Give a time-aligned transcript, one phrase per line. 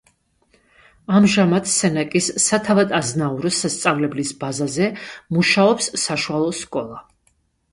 [1.17, 4.89] ამჟამად სენაკის სათავადაზნაურო სასწავლებლის ბაზაზე
[5.39, 7.03] მუშაობს საშუალო სკოლა.